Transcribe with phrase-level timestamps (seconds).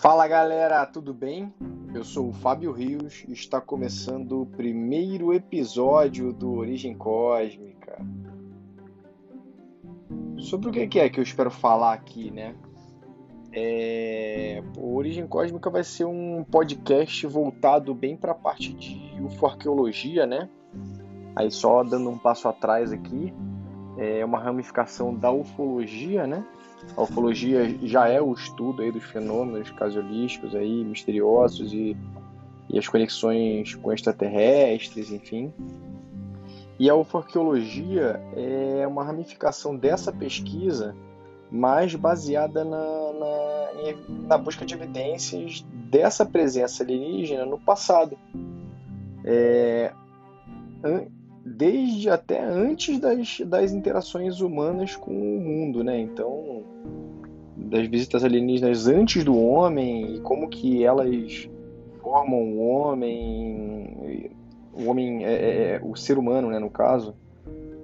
[0.00, 1.52] Fala galera, tudo bem?
[1.92, 7.98] Eu sou o Fábio Rios e está começando o primeiro episódio do Origem Cósmica.
[10.38, 12.54] Sobre o que é que eu espero falar aqui, né?
[13.52, 14.62] É...
[14.78, 20.48] O Origem Cósmica vai ser um podcast voltado bem para a parte de ufoarqueologia, né?
[21.36, 23.34] Aí só dando um passo atrás aqui,
[24.00, 26.42] é uma ramificação da ufologia, né?
[26.96, 31.94] A ufologia já é o estudo aí dos fenômenos casuísticos aí misteriosos e,
[32.70, 35.52] e as conexões com extraterrestres, enfim.
[36.78, 40.96] E a ufarqueologia é uma ramificação dessa pesquisa,
[41.50, 48.16] mais baseada na, na, na busca de evidências dessa presença alienígena no passado.
[49.22, 49.92] É,
[51.44, 55.98] desde até antes das, das interações humanas com o mundo, né?
[55.98, 56.64] Então,
[57.56, 61.48] das visitas alienígenas antes do homem e como que elas
[62.02, 64.30] formam o homem,
[64.72, 66.58] o homem, é, é, é o ser humano, né?
[66.58, 67.14] No caso,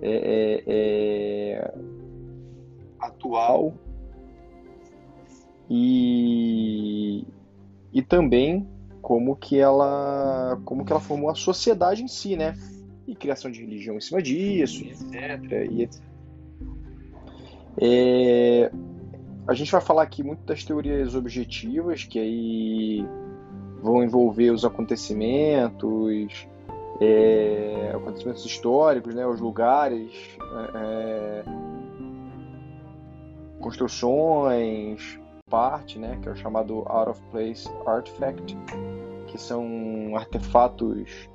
[0.03, 1.75] é, é, é
[3.01, 3.75] atual
[5.69, 7.25] e
[7.93, 8.67] e também
[9.01, 12.55] como que ela como que ela formou a sociedade em si, né?
[13.07, 15.71] E criação de religião em cima disso, etc.
[15.71, 16.03] E etc.
[17.79, 18.71] É,
[19.47, 23.07] a gente vai falar aqui muito das teorias objetivas, que aí
[23.83, 26.49] vão envolver os acontecimentos,
[27.01, 30.11] é, acontecimentos históricos, né, os lugares,
[30.75, 31.45] é,
[33.61, 38.57] construções, parte, né, que é o chamado out of place artifact,
[39.29, 41.29] que são artefatos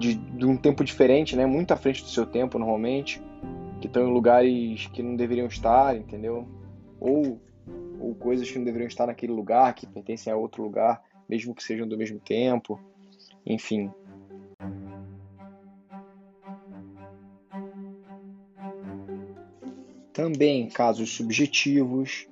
[0.00, 1.44] de, de um tempo diferente, né?
[1.44, 3.22] Muito à frente do seu tempo, normalmente.
[3.80, 6.48] Que estão em lugares que não deveriam estar, entendeu?
[6.98, 7.38] Ou,
[8.00, 11.62] ou coisas que não deveriam estar naquele lugar, que pertencem a outro lugar, mesmo que
[11.62, 12.80] sejam do mesmo tempo.
[13.44, 13.90] Enfim.
[20.14, 22.26] Também casos subjetivos,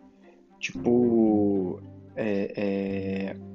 [0.58, 1.80] tipo
[2.16, 3.47] é, é,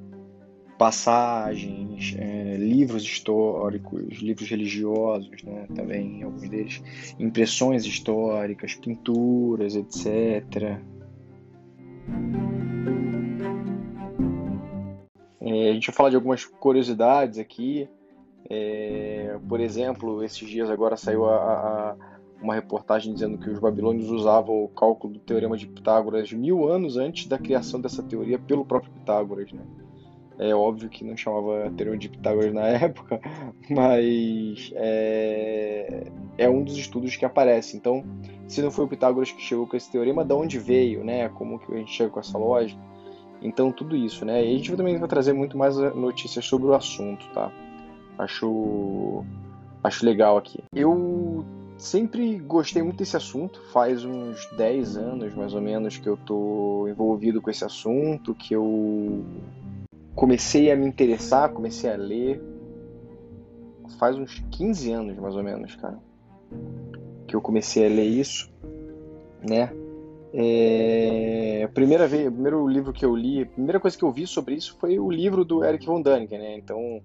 [0.77, 6.83] passagens, é, livros históricos, livros religiosos, né, também alguns deles,
[7.19, 10.79] impressões históricas, pinturas, etc.
[15.39, 17.87] É, a gente vai falar de algumas curiosidades aqui.
[18.49, 21.95] É, por exemplo, esses dias agora saiu a, a,
[22.41, 26.97] uma reportagem dizendo que os babilônios usavam o cálculo do teorema de Pitágoras mil anos
[26.97, 29.51] antes da criação dessa teoria pelo próprio Pitágoras.
[29.51, 29.61] Né?
[30.37, 33.19] É óbvio que não chamava teorema de Pitágoras na época,
[33.69, 36.07] mas é,
[36.37, 37.77] é um dos estudos que aparece.
[37.77, 38.03] Então,
[38.47, 41.29] se não foi o Pitágoras que chegou com esse teorema, de onde veio, né?
[41.29, 42.81] Como que a gente chega com essa lógica?
[43.41, 44.43] Então, tudo isso, né?
[44.43, 47.51] E a gente também vai trazer muito mais notícias sobre o assunto, tá?
[48.17, 49.23] Acho,
[49.83, 50.63] acho legal aqui.
[50.73, 51.45] Eu
[51.77, 53.61] sempre gostei muito desse assunto.
[53.71, 58.55] Faz uns 10 anos, mais ou menos, que eu tô envolvido com esse assunto, que
[58.55, 59.23] eu
[60.15, 62.41] comecei a me interessar, comecei a ler
[63.97, 65.97] faz uns 15 anos mais ou menos, cara,
[67.27, 68.51] que eu comecei a ler isso,
[69.47, 69.71] né?
[70.35, 74.11] É, a primeira vez, o primeiro livro que eu li, a primeira coisa que eu
[74.11, 76.57] vi sobre isso foi o livro do Eric von Däniken, né?
[76.57, 77.01] Então,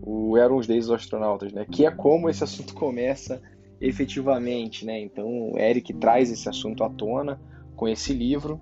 [0.00, 1.66] o Eram os Deus dos Astronautas, né?
[1.70, 3.42] Que é como esse assunto começa
[3.80, 5.00] efetivamente, né?
[5.00, 7.40] Então, o Eric traz esse assunto à tona
[7.74, 8.60] com esse livro,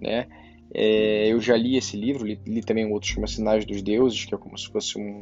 [0.00, 0.26] né?
[0.74, 4.24] É, eu já li esse livro, li, li também um outro chama Sinais dos Deuses,
[4.24, 5.20] que é como se fosse um,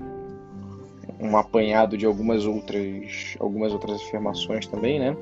[1.20, 5.16] um apanhado de algumas outras, algumas outras afirmações também, né?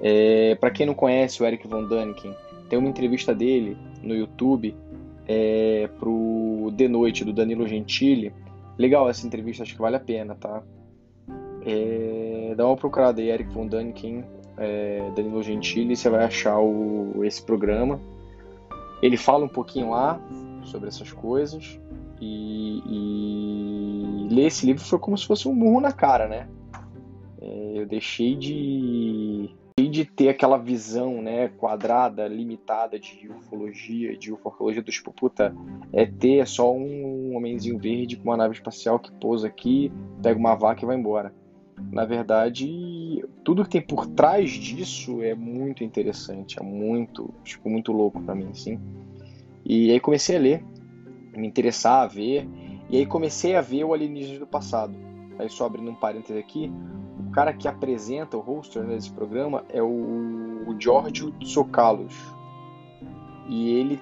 [0.00, 2.34] É, Para quem não conhece o Eric von Däniken,
[2.68, 4.74] tem uma entrevista dele no YouTube
[5.26, 8.32] é, pro De Noite, do Danilo Gentili.
[8.76, 10.62] Legal essa entrevista, acho que vale a pena, tá?
[11.64, 14.24] É, dá uma procurada aí, Eric von Däniken,
[14.58, 18.00] é, Danilo Gentili, você vai achar o, esse programa.
[19.02, 20.20] Ele fala um pouquinho lá
[20.64, 21.78] sobre essas coisas
[22.20, 26.48] e, e ler esse livro foi como se fosse um murro na cara, né?
[27.40, 29.54] É, eu deixei de
[29.94, 35.54] de ter aquela visão né, quadrada, limitada de ufologia, de ufologia do tipo, puta,
[35.92, 39.92] é ter só um homenzinho verde com uma nave espacial que pousa aqui,
[40.22, 41.34] pega uma vaca e vai embora.
[41.90, 47.92] Na verdade, tudo que tem por trás disso é muito interessante, é muito, tipo, muito
[47.92, 48.78] louco para mim, assim.
[49.64, 50.64] E aí comecei a ler,
[51.36, 52.48] me interessar a ver,
[52.90, 54.94] e aí comecei a ver o Alienígenas do Passado.
[55.38, 56.72] Aí só abrindo um parênteses aqui,
[57.18, 62.14] o cara que apresenta o hoster né, desse programa é o, o Giorgio Tsoukalos.
[63.48, 64.00] E ele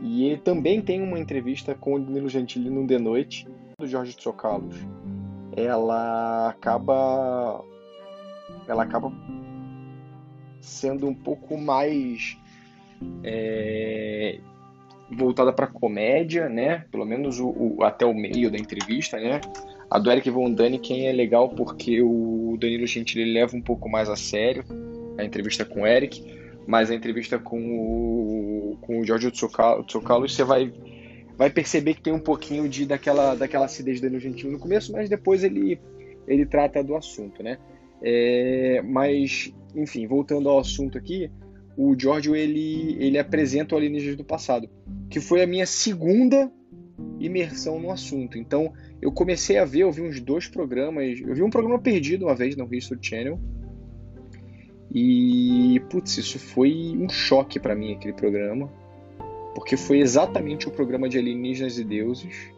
[0.00, 3.46] E ele também tem uma entrevista com o Danilo Gentili no The Noite,
[3.78, 4.76] do Jorge Tsokalos.
[5.56, 7.64] Ela acaba
[8.66, 9.12] ela acaba
[10.60, 12.36] sendo um pouco mais
[13.22, 14.38] é,
[15.10, 16.84] voltada para comédia, né?
[16.90, 19.40] Pelo menos o, o, até o meio da entrevista, né?
[19.90, 24.08] A do Eric Von Däniken é legal porque o Danilo Gentili leva um pouco mais
[24.08, 24.64] a sério
[25.18, 26.24] a entrevista com o Eric,
[26.66, 30.72] mas a entrevista com o, com o Giorgio Tsoukalos você vai,
[31.36, 35.08] vai perceber que tem um pouquinho de daquela, daquela acidez do Gentili no começo, mas
[35.08, 35.80] depois ele,
[36.26, 37.58] ele trata do assunto, né?
[38.02, 41.30] É, mas, enfim, voltando ao assunto aqui,
[41.76, 44.68] o Giorgio ele, ele apresenta o Alienígenas do Passado,
[45.10, 46.50] que foi a minha segunda
[47.18, 48.38] imersão no assunto.
[48.38, 52.26] Então, eu comecei a ver, eu vi uns dois programas, eu vi um programa perdido
[52.26, 53.40] uma vez no History Channel,
[54.92, 58.70] e, putz, isso foi um choque para mim, aquele programa,
[59.54, 62.52] porque foi exatamente o programa de alienígenas e deuses,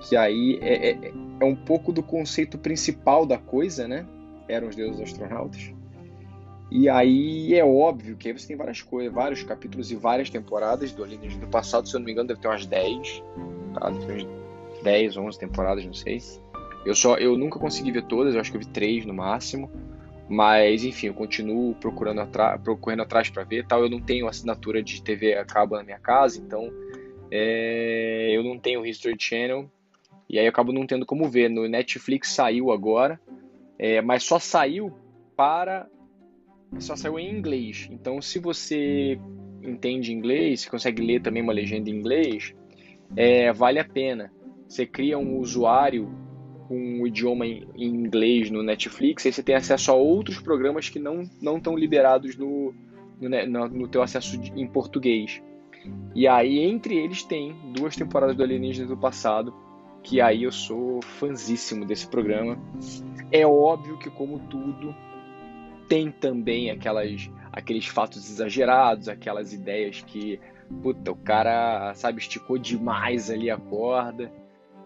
[0.00, 4.06] que aí é, é, é um pouco do conceito principal da coisa, né?
[4.48, 5.72] Eram os deuses astronautas.
[6.70, 10.92] E aí é óbvio que aí você tem várias coisas, vários capítulos e várias temporadas
[10.92, 13.22] do Alienígena do passado, se eu não me engano, deve ter umas 10,
[13.74, 13.88] tá?
[13.88, 14.28] Deve ter
[14.82, 16.20] 10, 11 temporadas, não sei.
[16.84, 19.70] Eu só eu nunca consegui ver todas, eu acho que eu vi três no máximo.
[20.28, 22.20] Mas enfim, eu continuo procurando
[22.62, 23.82] procurando atrás para ver, tal.
[23.82, 26.70] Eu não tenho assinatura de TV a cabo na minha casa, então
[27.30, 29.70] é, eu não tenho History Channel
[30.28, 31.48] e aí eu acabo não tendo como ver.
[31.48, 33.18] No Netflix saiu agora,
[33.78, 34.92] é, mas só saiu
[35.34, 35.88] para
[36.78, 37.88] só saiu em inglês.
[37.90, 39.18] Então, se você
[39.62, 42.54] entende inglês, se consegue ler também uma legenda em inglês,
[43.16, 44.30] é, vale a pena.
[44.68, 46.10] Você cria um usuário
[46.68, 50.98] com o idioma em inglês no Netflix, aí você tem acesso a outros programas que
[50.98, 52.74] não não estão liberados no,
[53.18, 55.42] no, no teu acesso em português.
[56.14, 59.54] E aí, entre eles, tem duas temporadas do Alienígenas do passado,
[60.02, 62.58] que aí eu sou fanzíssimo desse programa.
[63.30, 64.94] É óbvio que, como tudo,
[65.88, 70.40] tem também aquelas, aqueles fatos exagerados, aquelas ideias que,
[70.82, 74.30] puta, o cara, sabe, esticou demais ali a corda.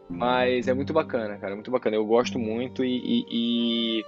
[0.08, 1.96] Mas é muito bacana, cara, muito bacana.
[1.96, 4.04] Eu gosto muito e, e, e,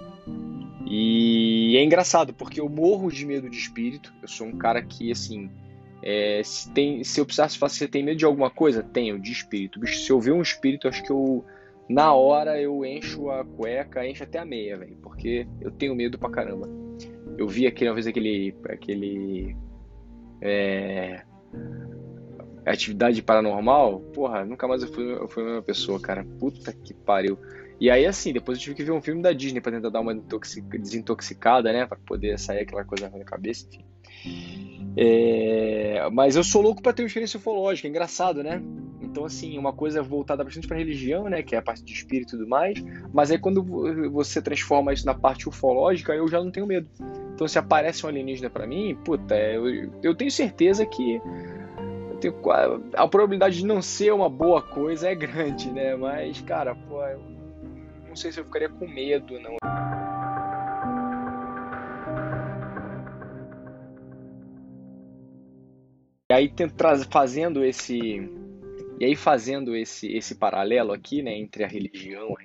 [1.73, 4.13] e, é engraçado, porque eu morro de medo de espírito.
[4.21, 5.49] Eu sou um cara que, assim,
[6.03, 8.83] é, se, tem, se eu precisasse falar, você tem medo de alguma coisa?
[8.83, 9.79] Tenho, de espírito.
[9.79, 11.43] Bicho, se eu ver um espírito, acho que eu,
[11.89, 16.17] na hora, eu encho a cueca, encho até a meia, velho, porque eu tenho medo
[16.17, 16.67] pra caramba.
[17.37, 18.55] Eu vi aqui uma vez aquele.
[18.69, 19.55] aquele
[20.41, 21.23] é,
[22.71, 26.25] atividade paranormal, porra, nunca mais eu fui, eu fui a mesma pessoa, cara.
[26.39, 27.37] Puta que pariu.
[27.79, 29.99] E aí, assim, depois eu tive que ver um filme da Disney pra tentar dar
[29.99, 31.85] uma desintoxicada, né?
[31.85, 33.85] Pra poder sair aquela coisa na cabeça, enfim.
[34.97, 38.61] É, mas eu sou louco para ter uma experiência ufológica, é engraçado, né?
[39.01, 41.43] Então, assim, uma coisa voltada bastante para religião, né?
[41.43, 42.81] Que é a parte de espírito e tudo mais.
[43.13, 43.63] Mas aí, quando
[44.09, 46.89] você transforma isso na parte ufológica, eu já não tenho medo.
[47.33, 51.21] Então, se aparece um alienígena para mim, puta, eu, eu tenho certeza que
[52.93, 55.95] a probabilidade de não ser uma boa coisa é grande, né?
[55.95, 57.19] Mas, cara, pô, eu
[58.07, 59.57] não sei se eu ficaria com medo, não.
[66.31, 66.51] E aí
[67.11, 68.29] fazendo esse
[68.99, 72.35] e aí fazendo esse esse paralelo aqui, né, entre a religião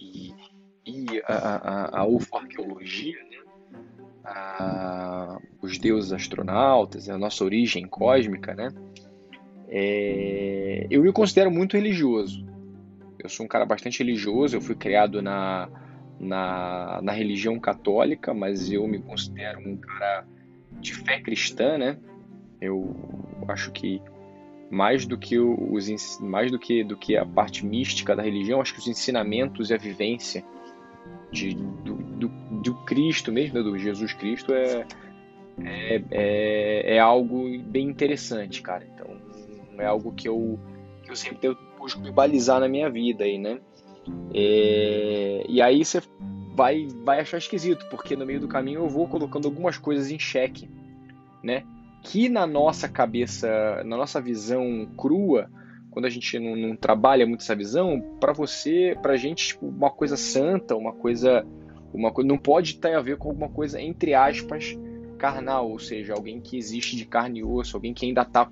[0.00, 0.34] e,
[0.84, 3.38] e a, a, a ufarqueologia, né,
[4.24, 8.70] a, os deuses astronautas, a nossa origem cósmica, né,
[9.68, 12.46] é, eu me considero muito religioso.
[13.18, 15.68] Eu sou um cara bastante religioso, eu fui criado na,
[16.18, 20.26] na, na religião católica, mas eu me considero um cara
[20.80, 21.98] de fé cristã, né?
[22.60, 22.94] Eu
[23.48, 24.00] acho que
[24.70, 28.74] mais do que os mais do que do que a parte mística da religião, acho
[28.74, 30.44] que os ensinamentos e a vivência
[31.30, 32.28] de, do, do,
[32.62, 34.86] do Cristo mesmo, né, do Jesus Cristo é,
[35.64, 38.86] é, é, é, algo bem interessante, cara.
[38.94, 39.27] Então
[39.78, 40.58] é algo que eu,
[41.02, 43.60] que eu sempre busco me balizar na minha vida aí, né?
[44.34, 46.02] É, e aí você
[46.54, 50.18] vai, vai achar esquisito, porque no meio do caminho eu vou colocando algumas coisas em
[50.18, 50.68] xeque,
[51.42, 51.64] né?
[52.02, 55.50] que na nossa cabeça, na nossa visão crua,
[55.90, 59.90] quando a gente não, não trabalha muito essa visão, para você, pra gente, tipo, uma
[59.90, 61.44] coisa santa, uma coisa,
[61.92, 64.78] uma coisa não pode ter a ver com alguma coisa entre aspas
[65.18, 68.48] carnal, ou seja, alguém que existe de carne e osso, alguém que ainda está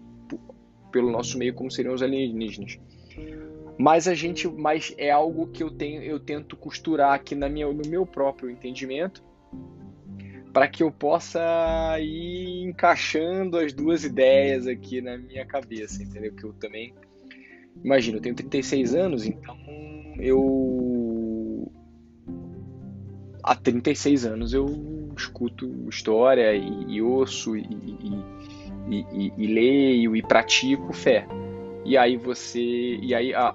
[0.97, 2.79] pelo nosso meio como seriam os alienígenas.
[3.79, 7.71] Mas a gente, mas é algo que eu tenho, eu tento costurar aqui na minha,
[7.71, 9.23] no meu próprio entendimento
[10.55, 11.39] para que eu possa
[12.01, 16.33] ir encaixando as duas ideias aqui na minha cabeça, entendeu?
[16.33, 16.95] Que eu também
[17.85, 19.55] imagino, eu tenho 36 anos, então
[20.19, 21.71] eu
[23.43, 28.56] há 36 anos eu escuto história e, e ouço e, e,
[28.89, 31.27] e, leio e pratico fé.
[31.85, 32.61] E aí você.
[32.61, 33.55] E aí, ah,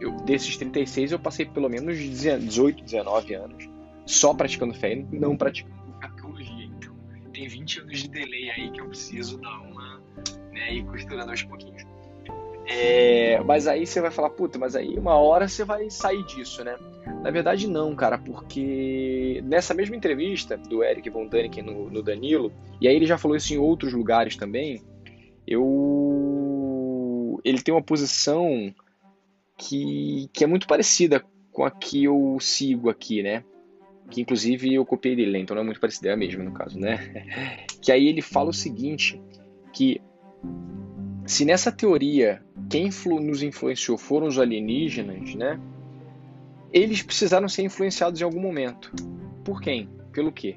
[0.00, 3.72] eu, desses 36, eu passei pelo menos 18, 19 anos
[4.04, 6.66] só praticando fé e não praticando arqueologia.
[6.66, 6.94] Então,
[7.32, 10.02] tem 20 anos de delay aí que eu preciso dar uma.
[10.52, 11.82] Né, e costurando aos pouquinhos.
[12.66, 16.62] É, mas aí você vai falar, puta, mas aí uma hora você vai sair disso,
[16.64, 16.76] né?
[17.22, 21.28] Na verdade, não, cara, porque nessa mesma entrevista do Eric Von
[21.64, 24.82] no, no Danilo, e aí ele já falou isso em outros lugares também,
[25.46, 26.20] eu.
[27.44, 28.72] Ele tem uma posição
[29.56, 33.44] que, que é muito parecida com a que eu sigo aqui, né?
[34.10, 35.38] Que inclusive eu copiei dele, né?
[35.40, 37.66] então não é muito parecida, é a mesma no caso, né?
[37.82, 39.20] Que aí ele fala o seguinte,
[39.72, 40.00] que
[41.26, 45.60] se nessa teoria quem nos influenciou foram os alienígenas, né?
[46.72, 48.92] Eles precisaram ser influenciados em algum momento.
[49.44, 49.88] Por quem?
[50.12, 50.56] Pelo quê?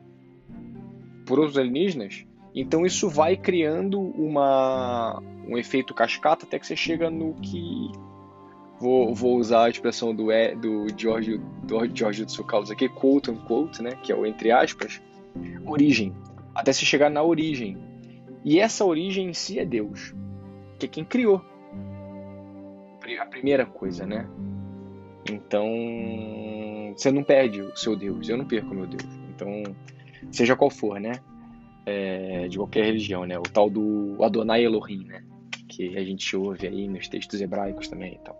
[1.26, 2.26] Por outros alienígenas?
[2.54, 7.92] Então isso vai criando uma, um efeito cascata até que você chega no que.
[8.80, 10.28] Vou, vou usar a expressão do,
[10.60, 13.98] do George, do George Tsoukalos aqui, quote unquote, né?
[14.02, 15.02] Que é o entre aspas,
[15.66, 16.14] origem.
[16.54, 17.78] Até se chegar na origem.
[18.44, 20.14] E essa origem em si é Deus
[20.78, 21.42] que é quem criou.
[23.20, 24.28] A primeira coisa, né?
[25.30, 25.68] Então,
[26.96, 29.04] você não perde o seu Deus, eu não perco o meu Deus.
[29.30, 29.64] Então,
[30.32, 31.14] seja qual for, né?
[31.86, 33.38] É, de qualquer religião, né?
[33.38, 35.24] O tal do Adonai Elohim, né?
[35.68, 38.36] Que a gente ouve aí nos textos hebraicos também e tal.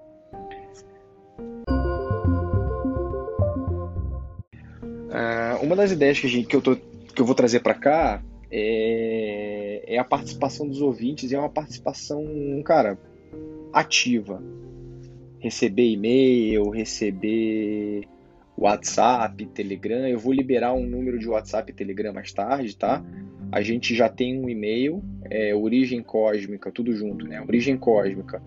[5.16, 8.22] Uh, uma das ideias que, gente, que, eu, tô, que eu vou trazer para cá
[8.52, 12.24] é, é a participação dos ouvintes é uma participação,
[12.64, 12.98] cara,
[13.74, 14.42] ativa.
[15.40, 18.08] Receber e-mail, receber
[18.58, 20.08] WhatsApp, Telegram.
[20.08, 23.04] Eu vou liberar um número de WhatsApp e Telegram mais tarde, tá?
[23.52, 27.42] A gente já tem um e-mail, é origem cósmica, tudo junto, né?
[27.42, 28.42] Origem cósmica,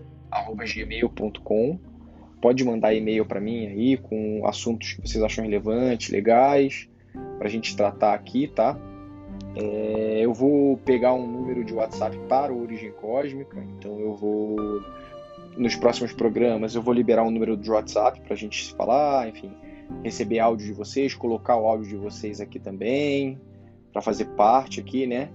[0.75, 1.79] gmail.com.
[2.41, 6.89] Pode mandar e-mail para mim aí com assuntos que vocês acham relevantes, legais,
[7.37, 8.79] para a gente tratar aqui, tá?
[9.55, 14.81] É, eu vou pegar um número de WhatsApp para o Origem Cósmica, então eu vou
[15.57, 19.27] nos próximos programas eu vou liberar um número de WhatsApp para a gente se falar,
[19.27, 19.51] enfim,
[20.03, 23.39] receber áudio de vocês, colocar o áudio de vocês aqui também
[23.91, 25.29] para fazer parte aqui, né?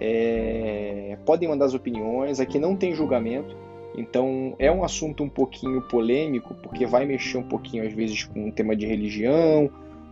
[0.00, 3.56] É, podem mandar as opiniões, aqui não tem julgamento,
[3.96, 8.46] então é um assunto um pouquinho polêmico porque vai mexer um pouquinho às vezes com
[8.46, 9.68] um tema de religião,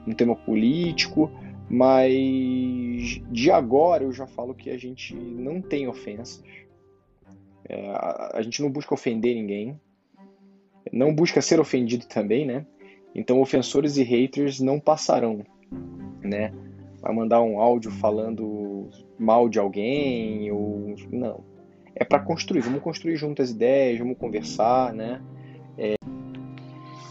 [0.06, 1.30] um tema político.
[1.68, 6.42] Mas de agora eu já falo que a gente não tem ofensas.
[7.68, 9.78] É, a, a gente não busca ofender ninguém.
[10.92, 12.64] Não busca ser ofendido também, né?
[13.14, 15.44] Então ofensores e haters não passarão,
[16.22, 16.52] né?
[17.00, 21.42] Vai mandar um áudio falando mal de alguém ou não.
[21.94, 25.20] É para construir, vamos construir juntas ideias, vamos conversar, né?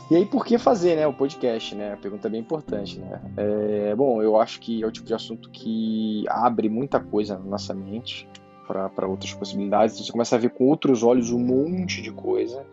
[0.09, 1.73] E aí, por que fazer né, o podcast?
[1.73, 1.97] Né?
[1.99, 2.99] Pergunta é bem importante.
[2.99, 3.21] Né?
[3.37, 7.45] É, bom, eu acho que é o tipo de assunto que abre muita coisa na
[7.45, 8.27] nossa mente
[8.67, 9.97] para outras possibilidades.
[9.97, 12.65] Você começa a ver com outros olhos um monte de coisa,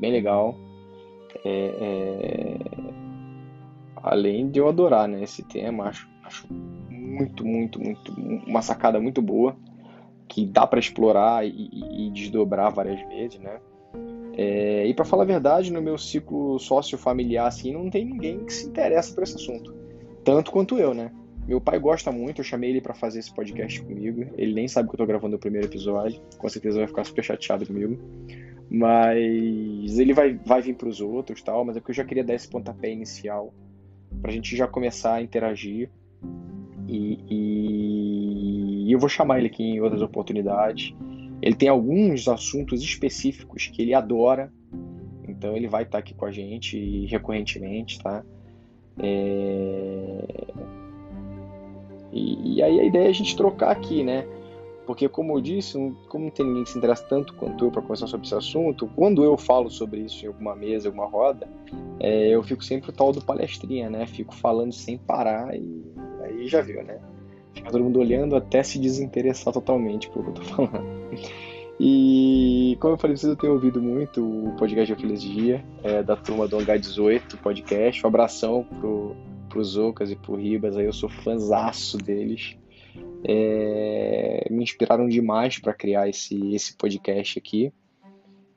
[0.00, 0.56] bem legal.
[1.44, 2.58] É, é...
[4.02, 8.12] Além de eu adorar né, esse tema, acho, acho muito, muito, muito,
[8.46, 9.54] uma sacada muito boa
[10.26, 13.60] que dá para explorar e, e, e desdobrar várias vezes, né?
[14.40, 18.54] É, e para falar a verdade, no meu ciclo sócio-familiar, assim, não tem ninguém que
[18.54, 19.74] se interessa por esse assunto.
[20.22, 21.10] Tanto quanto eu, né?
[21.44, 24.30] Meu pai gosta muito, eu chamei ele para fazer esse podcast comigo.
[24.36, 27.24] Ele nem sabe que eu tô gravando o primeiro episódio, com certeza vai ficar super
[27.24, 27.98] chateado comigo.
[28.70, 32.22] Mas ele vai, vai vir para os outros tal, mas é que eu já queria
[32.22, 33.52] dar esse pontapé inicial
[34.22, 35.90] pra gente já começar a interagir.
[36.86, 40.94] E, e, e eu vou chamar ele aqui em outras oportunidades.
[41.40, 44.52] Ele tem alguns assuntos específicos que ele adora,
[45.26, 48.24] então ele vai estar aqui com a gente recorrentemente, tá?
[48.98, 50.24] É...
[52.12, 54.26] E, e, aí a ideia é a gente trocar aqui, né?
[54.86, 55.74] Porque, como eu disse,
[56.08, 58.88] como não tem ninguém que se interessa tanto quanto eu para conversar sobre esse assunto,
[58.96, 61.46] quando eu falo sobre isso em alguma mesa, alguma roda,
[62.00, 64.06] é, eu fico sempre o tal do palestrinha, né?
[64.06, 65.84] Fico falando sem parar e
[66.22, 66.98] aí já viu, né?
[67.54, 71.08] Fica todo mundo olhando até se desinteressar totalmente pelo que eu tô falando.
[71.80, 76.16] E como eu falei, vocês tenho ouvido muito o podcast de Feliz Dia, é, da
[76.16, 78.04] turma do H18 podcast.
[78.04, 79.14] Um abração pro,
[79.48, 82.56] pro Zocas e pro Ribas, aí eu sou fãzaço deles.
[83.24, 87.72] É, me inspiraram demais para criar esse, esse podcast aqui.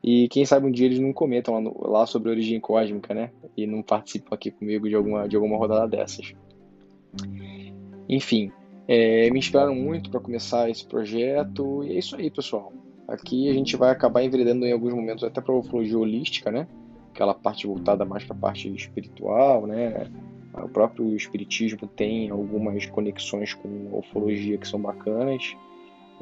[0.03, 3.13] E quem sabe um dia eles não comentam lá, no, lá sobre a origem cósmica,
[3.13, 3.29] né?
[3.55, 6.33] E não participam aqui comigo de alguma, de alguma rodada dessas.
[8.09, 8.51] Enfim,
[8.87, 11.83] é, me inspiraram muito para começar esse projeto.
[11.83, 12.73] E é isso aí, pessoal.
[13.07, 16.67] Aqui a gente vai acabar enveredando em alguns momentos até para ufologia holística, né?
[17.13, 20.09] Aquela parte voltada mais para a parte espiritual, né?
[20.53, 25.55] O próprio espiritismo tem algumas conexões com a ufologia que são bacanas.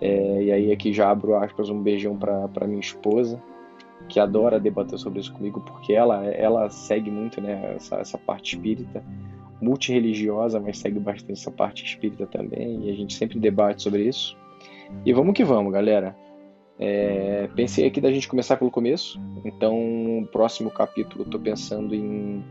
[0.02, 3.42] É, e aí aqui já abro aspas um beijão para minha esposa,
[4.08, 8.56] que adora debater sobre isso comigo, porque ela, ela segue muito né, essa, essa parte
[8.56, 9.04] espírita,
[9.62, 14.38] multireligiosa, mas segue bastante essa parte espírita também, e a gente sempre debate sobre isso.
[15.06, 16.16] E vamos que vamos, galera.
[16.78, 22.42] É, pensei aqui da gente começar pelo começo, então o próximo capítulo estou pensando em,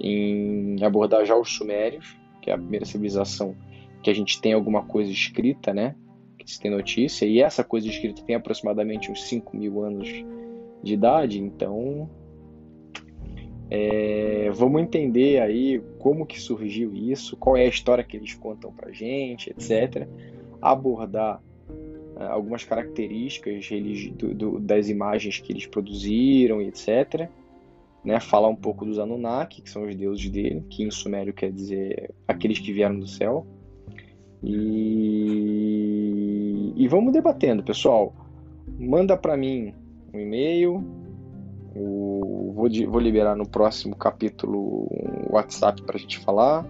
[0.00, 3.54] em abordar já os Sumérios, que é a primeira civilização
[4.02, 5.94] que a gente tem alguma coisa escrita, né?
[6.38, 10.08] Que se tem notícia, e essa coisa escrita tem aproximadamente uns 5 mil anos
[10.82, 12.08] de idade, então
[13.76, 18.72] é, vamos entender aí como que surgiu isso, qual é a história que eles contam
[18.72, 20.06] pra gente, etc.
[20.62, 21.42] Abordar
[22.16, 23.68] é, algumas características
[24.60, 27.28] das imagens que eles produziram, etc.
[28.04, 31.50] Né, falar um pouco dos Anunnaki, que são os deuses dele, que em sumério quer
[31.50, 33.44] dizer aqueles que vieram do céu.
[34.42, 34.54] E,
[36.76, 38.14] e vamos debatendo, pessoal.
[38.78, 39.74] Manda para mim
[40.12, 41.03] um e-mail.
[41.74, 42.54] Vou,
[42.88, 46.64] vou liberar no próximo capítulo um WhatsApp para a gente falar.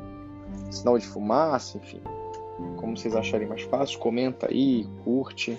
[0.71, 2.01] Sinal de fumaça, enfim.
[2.77, 5.59] Como vocês acharem mais fácil, comenta aí, curte.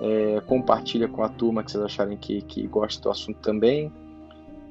[0.00, 3.92] É, compartilha com a turma que vocês acharem que, que gosta do assunto também.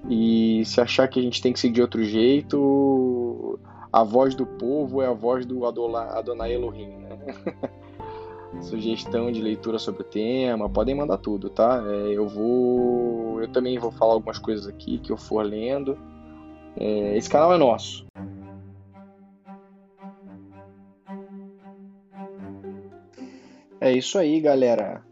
[0.10, 3.60] E se achar que a gente tem que seguir de outro jeito,
[3.91, 7.18] a voz do povo é a voz do Adonai Elohim, né?
[8.62, 11.83] sugestão de leitura sobre o tema, podem mandar tudo, tá?
[11.85, 13.28] É, eu vou.
[13.42, 15.98] Eu também vou falar algumas coisas aqui que eu for lendo.
[16.78, 18.06] É, esse canal é nosso.
[23.82, 25.04] É isso aí, galera.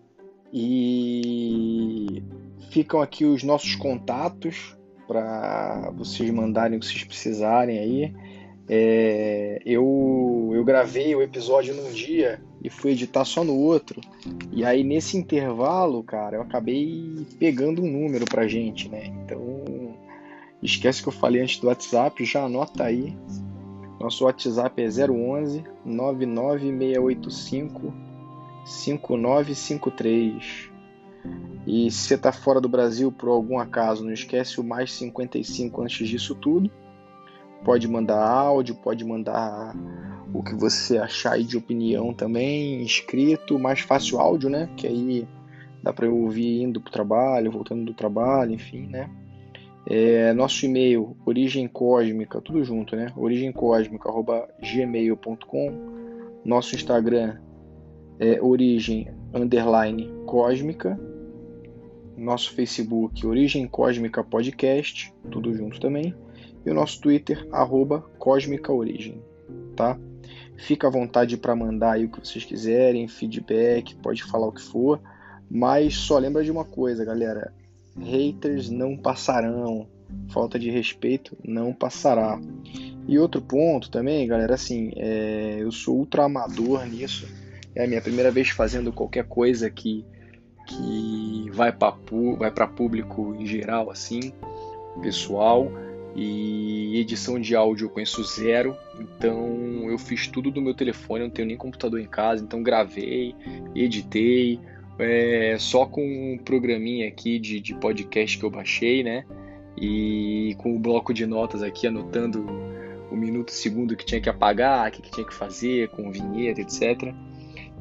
[0.51, 2.23] E
[2.69, 8.13] ficam aqui os nossos contatos para vocês mandarem o que vocês precisarem aí.
[8.69, 13.99] É, eu, eu gravei o episódio num dia e fui editar só no outro.
[14.51, 19.07] E aí nesse intervalo, cara, eu acabei pegando um número pra gente, né?
[19.07, 19.95] Então,
[20.61, 23.17] esquece que eu falei antes do WhatsApp, já anota aí.
[23.99, 27.93] Nosso WhatsApp é 011 99685
[28.65, 30.69] 5953.
[31.65, 35.81] E se você tá fora do Brasil por algum acaso, não esquece o mais 55
[35.81, 36.69] antes disso tudo.
[37.63, 39.75] Pode mandar áudio, pode mandar
[40.33, 44.69] o que você achar aí de opinião também, escrito, mais fácil áudio, né?
[44.75, 45.27] Que aí
[45.81, 49.09] dá para eu ouvir indo pro trabalho, voltando do trabalho, enfim, né?
[49.89, 53.11] É, nosso e-mail, origem cósmica, tudo junto, né?
[53.15, 55.97] origemcósmica.gmail.com
[56.43, 57.37] Nosso Instagram
[58.19, 60.99] é origem underline cósmica.
[62.17, 66.13] Nosso Facebook, Origem Cósmica Podcast, tudo junto também
[66.67, 68.03] e o nosso Twitter, arroba
[69.73, 69.97] tá?
[70.57, 74.61] Fica à vontade para mandar aí o que vocês quiserem, feedback, pode falar o que
[74.61, 74.99] for,
[75.49, 77.53] mas só lembra de uma coisa, galera:
[77.97, 79.87] haters não passarão,
[80.27, 82.37] falta de respeito não passará.
[83.07, 87.29] E outro ponto também, galera, assim, é, eu sou ultra amador nisso,
[87.75, 90.03] é a minha primeira vez fazendo qualquer coisa que,
[90.65, 94.33] que vai para público em geral, assim,
[95.01, 95.71] pessoal
[96.17, 101.29] e edição de áudio eu conheço zero, então eu fiz tudo do meu telefone, não
[101.29, 103.35] tenho nem computador em casa, então gravei,
[103.75, 104.59] editei,
[104.97, 109.25] é, só com um programinha aqui de, de podcast que eu baixei, né?
[109.79, 112.43] E com o bloco de notas aqui anotando
[113.11, 116.61] o minuto, segundo que tinha que apagar, o que, que tinha que fazer, com vinheta,
[116.61, 117.13] etc.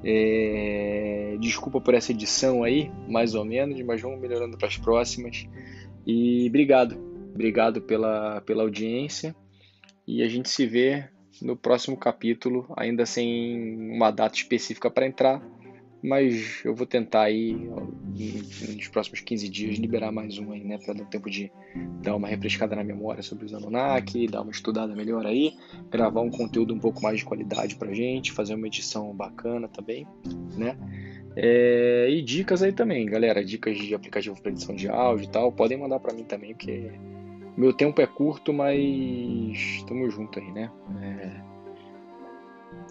[0.05, 5.49] É, desculpa por essa edição aí, mais ou menos, mas vamos melhorando para as próximas.
[6.07, 9.37] E obrigado Obrigado pela, pela audiência
[10.09, 11.05] e a gente se vê
[11.43, 15.47] no próximo capítulo, ainda sem uma data específica para entrar,
[16.03, 20.95] mas eu vou tentar aí nos próximos 15 dias liberar mais um aí, né, para
[20.95, 21.53] dar tempo de
[22.03, 25.53] dar uma refrescada na memória sobre os Anunnaki, dar uma estudada melhor aí,
[25.91, 30.07] gravar um conteúdo um pouco mais de qualidade pra gente, fazer uma edição bacana também,
[30.57, 30.75] né?
[31.37, 35.53] É, e dicas aí também, galera, dicas de aplicativo para edição de áudio e tal,
[35.53, 36.91] podem mandar para mim também, porque
[37.57, 38.79] meu tempo é curto, mas
[39.79, 40.71] estamos juntos aí, né?
[41.01, 41.41] É...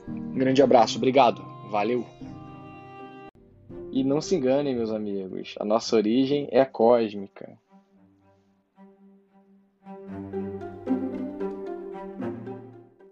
[0.09, 2.03] Um grande abraço, obrigado, valeu.
[3.91, 7.57] E não se enganem, meus amigos, a nossa origem é cósmica.